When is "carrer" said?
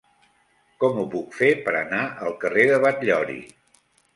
2.45-2.67